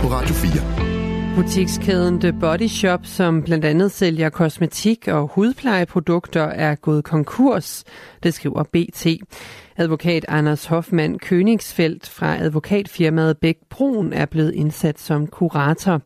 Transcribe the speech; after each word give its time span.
på 0.00 0.06
Radio 0.06 0.34
4. 0.34 1.34
Butikskæden 1.36 2.20
The 2.20 2.32
Body 2.32 2.66
Shop, 2.66 3.00
som 3.06 3.42
blandt 3.42 3.64
andet 3.64 3.90
sælger 3.90 4.28
kosmetik 4.28 5.08
og 5.08 5.30
hudplejeprodukter, 5.34 6.42
er 6.42 6.74
gået 6.74 7.04
konkurs, 7.04 7.84
det 8.22 8.34
skriver 8.34 8.62
BT. 8.62 9.06
Advokat 9.76 10.24
Anders 10.28 10.66
Hoffmann 10.66 11.18
Königsfeldt 11.24 12.10
fra 12.10 12.36
advokatfirmaet 12.36 13.38
Bæk 13.38 13.56
Brun 13.70 14.12
er 14.12 14.26
blevet 14.26 14.54
indsat 14.54 15.00
som 15.00 15.26
kurator. 15.26 16.00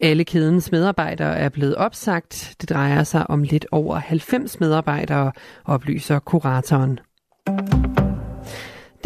Alle 0.00 0.24
kædens 0.24 0.72
medarbejdere 0.72 1.36
er 1.36 1.48
blevet 1.48 1.74
opsagt. 1.74 2.54
Det 2.60 2.70
drejer 2.70 3.04
sig 3.04 3.30
om 3.30 3.42
lidt 3.42 3.66
over 3.72 3.96
90 3.96 4.60
medarbejdere, 4.60 5.32
oplyser 5.64 6.18
kuratoren. 6.18 7.00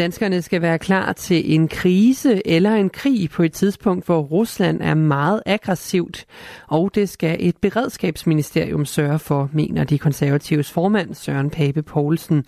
Danskerne 0.02 0.42
skal 0.42 0.62
være 0.62 0.78
klar 0.78 1.12
til 1.12 1.54
en 1.54 1.68
krise 1.68 2.48
eller 2.48 2.74
en 2.74 2.90
krig 2.90 3.30
på 3.30 3.42
et 3.42 3.52
tidspunkt, 3.52 4.06
hvor 4.06 4.20
Rusland 4.20 4.80
er 4.80 4.94
meget 4.94 5.42
aggressivt, 5.46 6.24
og 6.68 6.94
det 6.94 7.08
skal 7.08 7.36
et 7.40 7.56
beredskabsministerium 7.56 8.84
sørge 8.84 9.18
for, 9.18 9.50
mener 9.52 9.84
de 9.84 9.98
konservatives 9.98 10.70
formand 10.70 11.14
Søren 11.14 11.50
Pape 11.50 11.82
Poulsen. 11.82 12.44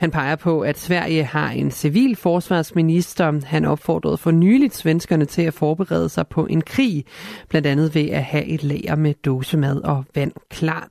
Han 0.00 0.10
peger 0.10 0.36
på, 0.36 0.60
at 0.60 0.78
Sverige 0.78 1.24
har 1.24 1.50
en 1.50 1.70
civil 1.70 2.16
forsvarsminister. 2.16 3.40
Han 3.46 3.64
opfordrede 3.64 4.16
for 4.16 4.30
nyligt 4.30 4.76
svenskerne 4.76 5.24
til 5.24 5.42
at 5.42 5.54
forberede 5.54 6.08
sig 6.08 6.26
på 6.26 6.46
en 6.46 6.60
krig, 6.60 7.04
blandt 7.48 7.66
andet 7.66 7.94
ved 7.94 8.10
at 8.10 8.24
have 8.24 8.44
et 8.44 8.62
lager 8.62 8.96
med 8.96 9.14
dåsemad 9.24 9.76
og 9.76 10.04
vand 10.14 10.32
klar. 10.50 10.88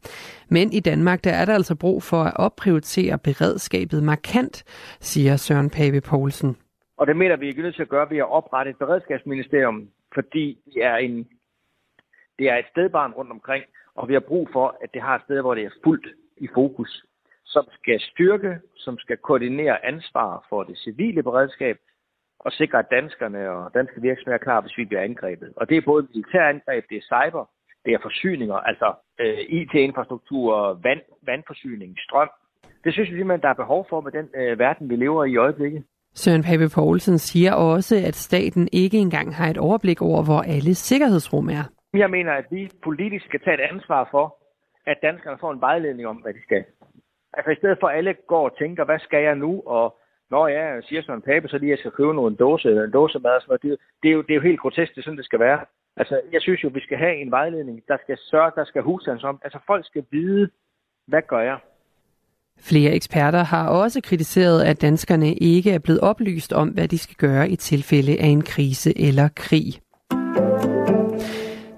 Men 0.49 0.73
i 0.73 0.79
Danmark 0.79 1.23
der 1.23 1.31
er 1.31 1.45
der 1.45 1.53
altså 1.53 1.75
brug 1.75 2.03
for 2.03 2.23
at 2.23 2.33
opprioritere 2.35 3.17
beredskabet 3.17 4.03
markant, 4.03 4.63
siger 4.99 5.35
Søren 5.35 5.69
Pape 5.69 6.01
Poulsen. 6.01 6.57
Og 6.97 7.07
det 7.07 7.15
mener 7.17 7.35
vi 7.35 7.49
er 7.49 7.61
nødt 7.61 7.75
til 7.75 7.81
at 7.81 7.89
gøre 7.89 8.09
ved 8.09 8.17
at 8.17 8.31
oprette 8.31 8.69
et 8.69 8.77
beredskabsministerium, 8.77 9.89
fordi 10.13 10.59
det 10.73 10.83
er, 10.83 10.95
en, 10.95 11.27
det 12.39 12.49
er 12.49 12.55
et 12.55 12.65
stedbarn 12.71 13.11
rundt 13.11 13.31
omkring, 13.31 13.63
og 13.95 14.07
vi 14.07 14.13
har 14.13 14.19
brug 14.19 14.49
for, 14.53 14.77
at 14.83 14.89
det 14.93 15.01
har 15.01 15.15
et 15.15 15.21
sted, 15.25 15.41
hvor 15.41 15.55
det 15.55 15.65
er 15.65 15.69
fuldt 15.83 16.07
i 16.37 16.47
fokus 16.53 17.03
som 17.45 17.65
skal 17.79 17.99
styrke, 17.99 18.59
som 18.75 18.97
skal 18.97 19.17
koordinere 19.17 19.85
ansvar 19.85 20.45
for 20.49 20.63
det 20.63 20.77
civile 20.77 21.23
beredskab 21.23 21.77
og 22.39 22.51
sikre, 22.51 22.79
at 22.79 22.91
danskerne 22.91 23.49
og 23.49 23.73
danske 23.73 24.01
virksomheder 24.01 24.37
er 24.39 24.43
klar, 24.43 24.61
hvis 24.61 24.77
vi 24.77 24.85
bliver 24.85 25.01
angrebet. 25.01 25.53
Og 25.55 25.69
det 25.69 25.77
er 25.77 25.81
både 25.85 26.07
militærangreb, 26.13 26.83
det 26.89 26.97
er 26.97 27.01
cyber, 27.01 27.49
det 27.85 27.93
er 27.93 27.99
forsyninger, 28.01 28.55
altså 28.55 28.93
øh, 29.19 29.39
IT-infrastruktur, 29.39 30.79
vand, 30.83 31.01
vandforsyning, 31.21 31.97
strøm. 31.99 32.29
Det 32.83 32.93
synes 32.93 33.09
vi 33.11 33.15
simpelthen, 33.15 33.41
der 33.41 33.49
er 33.49 33.63
behov 33.63 33.85
for 33.89 34.01
med 34.01 34.11
den 34.11 34.27
øh, 34.35 34.59
verden, 34.59 34.89
vi 34.89 34.95
lever 34.95 35.25
i 35.25 35.31
i 35.31 35.37
øjeblikket. 35.37 35.83
Søren 36.15 36.43
Pape 36.43 36.69
Poulsen 36.75 37.17
siger 37.17 37.53
også, 37.53 37.95
at 38.07 38.15
staten 38.15 38.69
ikke 38.71 38.97
engang 38.97 39.35
har 39.35 39.47
et 39.49 39.57
overblik 39.57 40.01
over, 40.01 40.23
hvor 40.23 40.41
alle 40.41 40.75
sikkerhedsrum 40.75 41.49
er. 41.49 41.63
Jeg 41.93 42.09
mener, 42.09 42.33
at 42.33 42.45
vi 42.51 42.71
politisk 42.83 43.25
skal 43.25 43.39
tage 43.39 43.53
et 43.53 43.67
ansvar 43.71 44.07
for, 44.11 44.35
at 44.85 44.97
danskerne 45.01 45.37
får 45.39 45.51
en 45.51 45.61
vejledning 45.61 46.07
om, 46.07 46.15
hvad 46.15 46.33
de 46.33 46.41
skal. 46.43 46.63
Altså 47.33 47.51
i 47.51 47.55
stedet 47.55 47.77
for 47.79 47.87
at 47.87 47.97
alle 47.97 48.15
går 48.27 48.49
og 48.49 48.57
tænker, 48.57 48.85
hvad 48.85 48.99
skal 48.99 49.23
jeg 49.23 49.35
nu? 49.35 49.61
Og 49.65 49.99
når 50.29 50.47
jeg 50.47 50.83
siger 50.83 51.01
sådan 51.01 51.15
en 51.15 51.21
pape, 51.21 51.47
så 51.47 51.57
lige 51.57 51.69
jeg 51.69 51.77
skal 51.77 51.91
købe 51.91 52.13
nogle 52.13 52.35
dåse, 52.35 52.69
en 52.69 52.91
dåse 52.91 53.19
mad 53.19 53.35
og 53.35 53.41
sådan 53.41 53.51
noget. 53.51 53.61
Det, 53.61 53.87
det, 54.03 54.09
er 54.09 54.13
jo, 54.13 54.21
det 54.21 54.31
er 54.31 54.35
jo 54.35 54.47
helt 54.49 54.59
grotesk, 54.59 54.91
det 54.91 54.97
er 54.97 55.03
sådan, 55.03 55.17
det 55.17 55.25
skal 55.25 55.39
være. 55.39 55.59
Altså, 55.99 56.21
jeg 56.33 56.41
synes 56.41 56.63
jo, 56.63 56.69
vi 56.73 56.79
skal 56.79 56.97
have 56.97 57.15
en 57.15 57.31
vejledning, 57.31 57.81
der 57.87 57.97
skal 58.03 58.17
sørge, 58.31 58.51
der 58.55 58.65
skal 58.65 58.81
husstands 58.81 59.23
om. 59.23 59.39
Altså, 59.43 59.59
folk 59.67 59.85
skal 59.85 60.03
vide, 60.11 60.49
hvad 61.07 61.21
gør 61.27 61.39
jeg? 61.39 61.57
Flere 62.59 62.91
eksperter 62.91 63.43
har 63.43 63.69
også 63.69 64.01
kritiseret, 64.01 64.63
at 64.63 64.81
danskerne 64.81 65.33
ikke 65.33 65.71
er 65.71 65.79
blevet 65.79 66.01
oplyst 66.01 66.53
om, 66.53 66.69
hvad 66.69 66.87
de 66.87 66.97
skal 66.97 67.15
gøre 67.15 67.49
i 67.49 67.55
tilfælde 67.55 68.19
af 68.19 68.27
en 68.27 68.41
krise 68.41 68.99
eller 69.07 69.29
krig. 69.35 69.65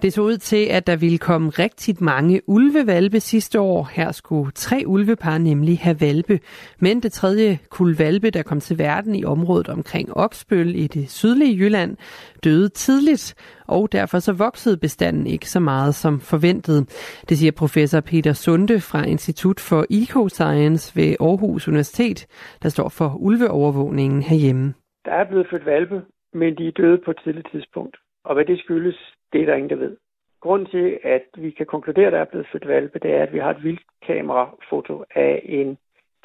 Det 0.01 0.13
så 0.13 0.21
ud 0.21 0.37
til, 0.37 0.67
at 0.71 0.87
der 0.87 0.95
ville 0.95 1.17
komme 1.17 1.49
rigtig 1.49 1.95
mange 1.99 2.41
ulvevalpe 2.47 3.19
sidste 3.19 3.59
år. 3.59 3.89
Her 3.93 4.11
skulle 4.11 4.51
tre 4.51 4.83
ulvepar 4.85 5.37
nemlig 5.37 5.79
have 5.79 6.01
valpe. 6.01 6.39
Men 6.79 6.99
det 6.99 7.11
tredje 7.11 7.59
kul 7.69 7.95
valpe, 7.97 8.29
der 8.29 8.43
kom 8.43 8.59
til 8.59 8.79
verden 8.79 9.15
i 9.15 9.23
området 9.23 9.69
omkring 9.69 10.17
Oksbøl 10.17 10.75
i 10.75 10.87
det 10.87 11.09
sydlige 11.09 11.57
Jylland, 11.57 11.97
døde 12.43 12.69
tidligt, 12.69 13.35
og 13.67 13.91
derfor 13.91 14.19
så 14.19 14.33
voksede 14.33 14.77
bestanden 14.77 15.27
ikke 15.27 15.49
så 15.49 15.59
meget 15.59 15.95
som 15.95 16.19
forventet. 16.19 16.79
Det 17.29 17.37
siger 17.37 17.51
professor 17.51 17.99
Peter 17.99 18.33
Sunde 18.33 18.79
fra 18.79 19.03
Institut 19.03 19.59
for 19.59 19.85
Ecoscience 19.89 20.95
ved 20.95 21.15
Aarhus 21.19 21.67
Universitet, 21.67 22.27
der 22.63 22.69
står 22.69 22.89
for 22.89 23.15
ulveovervågningen 23.19 24.21
herhjemme. 24.21 24.73
Der 25.05 25.11
er 25.11 25.29
blevet 25.29 25.47
født 25.51 25.65
valpe, 25.65 26.01
men 26.33 26.55
de 26.57 26.67
er 26.67 26.71
døde 26.71 26.97
på 27.05 27.11
et 27.11 27.17
tidligt 27.23 27.47
tidspunkt. 27.51 27.97
Og 28.23 28.33
hvad 28.33 28.45
det 28.45 28.59
skyldes, 28.59 29.15
det 29.33 29.41
er 29.41 29.45
der 29.45 29.55
ingen, 29.55 29.69
der 29.69 29.75
ved. 29.75 29.97
Grunden 30.41 30.67
til, 30.67 30.99
at 31.03 31.25
vi 31.37 31.51
kan 31.51 31.65
konkludere, 31.65 32.07
at 32.07 32.13
der 32.13 32.19
er 32.19 32.31
blevet 32.31 32.47
født 32.51 32.67
valpe, 32.67 32.99
det 32.99 33.11
er, 33.11 33.23
at 33.23 33.33
vi 33.33 33.39
har 33.39 33.49
et 33.49 33.63
vildkamerafoto 33.63 35.03
af 35.15 35.41
en 35.45 35.77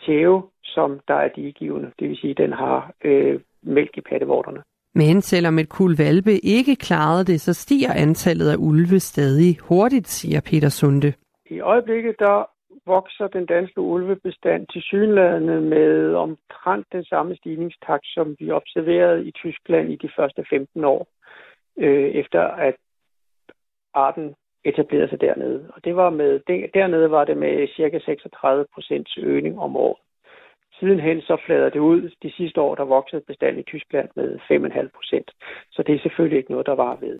tæve, 0.07 0.43
som 0.65 1.01
der 1.09 1.15
er 1.15 1.29
digivende. 1.29 1.91
Det 1.99 2.09
vil 2.09 2.17
sige, 2.17 2.31
at 2.31 2.39
den 2.39 2.53
har 2.53 2.93
øh, 3.05 3.41
mælk 3.62 3.97
i 3.97 4.01
pattevorterne. 4.01 4.62
Men 4.95 5.23
selvom 5.23 5.59
et 5.59 5.69
kul 5.69 5.97
valpe 5.97 6.33
ikke 6.45 6.77
klarede 6.77 7.25
det, 7.25 7.41
så 7.41 7.55
stiger 7.55 7.93
antallet 7.93 8.51
af 8.51 8.57
ulve 8.59 9.01
stadig 9.01 9.59
hurtigt, 9.61 10.09
siger 10.09 10.41
Peter 10.51 10.69
Sunde. 10.69 11.13
I 11.51 11.61
øjeblikket 11.61 12.15
der 12.19 12.51
vokser 12.87 13.27
den 13.27 13.47
danske 13.47 13.81
ulvebestand 13.81 14.67
til 14.73 14.83
synlædende 14.83 15.61
med 15.61 16.15
omtrent 16.15 16.87
den 16.93 17.05
samme 17.05 17.37
stigningstakt, 17.37 18.07
som 18.07 18.37
vi 18.39 18.51
observerede 18.51 19.27
i 19.27 19.31
Tyskland 19.31 19.93
i 19.93 19.97
de 19.97 20.11
første 20.17 20.45
15 20.51 20.84
år 20.84 21.07
øh, 21.78 22.10
efter 22.10 22.42
at 22.42 22.76
arten 23.94 24.34
etablerede 24.64 25.09
sig 25.09 25.20
dernede. 25.20 25.70
Og 25.75 25.84
det 25.84 25.97
var 25.97 26.10
med, 26.10 26.41
dernede 26.75 27.10
var 27.10 27.25
det 27.25 27.37
med 27.37 27.69
cirka 27.76 27.98
36 27.98 28.66
procents 28.75 29.19
øgning 29.19 29.59
om 29.59 29.76
året. 29.76 30.00
Sidenhen 30.78 31.20
så 31.20 31.36
flader 31.47 31.70
det 31.70 31.78
ud. 31.78 32.10
De 32.22 32.32
sidste 32.36 32.60
år, 32.60 32.75
der 32.75 32.84
voksede 32.84 33.22
bestanden 33.26 33.60
i 33.60 33.62
Tyskland 33.62 34.09
med 34.16 34.38
5,5 34.53 34.88
procent. 34.97 35.31
Så 35.72 35.82
det 35.86 35.94
er 35.94 35.98
selvfølgelig 35.98 36.38
ikke 36.38 36.50
noget, 36.50 36.66
der 36.66 36.75
var 36.75 36.97
ved. 37.00 37.19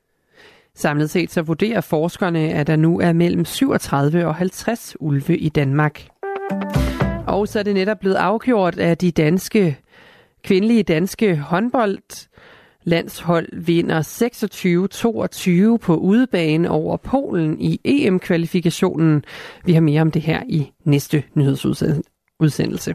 Samlet 0.75 1.11
set 1.11 1.31
så 1.31 1.43
vurderer 1.43 1.81
forskerne, 1.91 2.39
at 2.39 2.66
der 2.66 2.77
nu 2.77 3.00
er 3.00 3.12
mellem 3.12 3.45
37 3.45 4.27
og 4.27 4.34
50 4.34 4.97
ulve 5.00 5.37
i 5.37 5.49
Danmark. 5.49 6.00
Og 7.28 7.49
så 7.49 7.59
er 7.59 7.62
det 7.62 7.75
netop 7.75 7.99
blevet 8.00 8.16
afgjort, 8.16 8.78
at 8.78 9.00
de 9.00 9.11
danske 9.11 9.77
kvindelige 10.45 10.83
danske 10.83 11.37
håndbold 11.37 12.28
landshold 12.87 13.49
vinder 13.53 14.03
26-22 15.75 15.77
på 15.77 15.97
udebane 15.97 16.71
over 16.71 16.97
Polen 16.97 17.61
i 17.61 17.81
EM-kvalifikationen. 17.85 19.25
Vi 19.65 19.73
har 19.73 19.81
mere 19.81 20.01
om 20.01 20.11
det 20.11 20.23
her 20.23 20.43
i 20.49 20.73
næste 20.85 21.23
nyhedsudsendelse. 21.35 22.95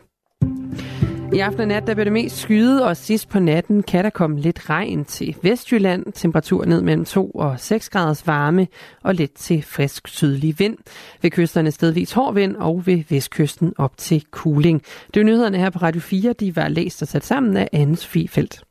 I 1.33 1.39
aften 1.39 1.61
og 1.61 1.67
nat 1.67 1.87
der 1.87 1.93
bliver 1.93 2.03
det 2.03 2.13
mest 2.13 2.37
skyde, 2.37 2.85
og 2.85 2.97
sidst 2.97 3.29
på 3.29 3.39
natten 3.39 3.83
kan 3.83 4.03
der 4.03 4.09
komme 4.09 4.39
lidt 4.39 4.69
regn 4.69 5.05
til 5.05 5.35
Vestjylland. 5.41 6.13
Temperatur 6.13 6.65
ned 6.65 6.81
mellem 6.81 7.05
2 7.05 7.29
og 7.29 7.59
6 7.59 7.89
graders 7.89 8.27
varme 8.27 8.67
og 9.03 9.15
lidt 9.15 9.33
til 9.33 9.63
frisk 9.63 10.07
sydlig 10.07 10.59
vind. 10.59 10.77
Ved 11.21 11.31
kysterne 11.31 11.71
stedvis 11.71 12.13
hård 12.13 12.33
vind 12.33 12.55
og 12.55 12.87
ved 12.87 13.03
vestkysten 13.09 13.73
op 13.77 13.97
til 13.97 14.25
kuling. 14.31 14.81
Det 15.13 15.19
er 15.19 15.23
nyhederne 15.23 15.57
her 15.57 15.69
på 15.69 15.79
Radio 15.79 16.01
4. 16.01 16.33
De 16.33 16.55
var 16.55 16.67
læst 16.67 17.01
og 17.01 17.07
sat 17.07 17.25
sammen 17.25 17.57
af 17.57 17.69
Anne 17.73 17.95
Sofie 17.95 18.27
Felt. 18.27 18.63